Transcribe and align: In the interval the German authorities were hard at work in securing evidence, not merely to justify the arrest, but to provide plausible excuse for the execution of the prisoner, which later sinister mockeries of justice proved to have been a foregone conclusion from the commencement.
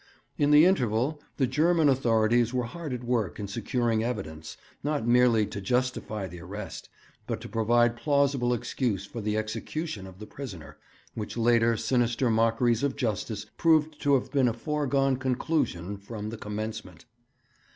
In 0.35 0.49
the 0.49 0.65
interval 0.65 1.21
the 1.37 1.45
German 1.45 1.87
authorities 1.87 2.55
were 2.55 2.63
hard 2.63 2.91
at 2.91 3.03
work 3.03 3.39
in 3.39 3.47
securing 3.47 4.03
evidence, 4.03 4.57
not 4.83 5.05
merely 5.07 5.45
to 5.45 5.61
justify 5.61 6.25
the 6.25 6.39
arrest, 6.41 6.89
but 7.27 7.39
to 7.41 7.47
provide 7.47 7.97
plausible 7.97 8.51
excuse 8.51 9.05
for 9.05 9.21
the 9.21 9.37
execution 9.37 10.07
of 10.07 10.17
the 10.17 10.25
prisoner, 10.25 10.79
which 11.13 11.37
later 11.37 11.77
sinister 11.77 12.31
mockeries 12.31 12.81
of 12.81 12.95
justice 12.95 13.45
proved 13.57 14.01
to 14.01 14.15
have 14.15 14.31
been 14.31 14.47
a 14.47 14.53
foregone 14.53 15.17
conclusion 15.17 15.97
from 15.97 16.31
the 16.31 16.37
commencement. 16.37 17.05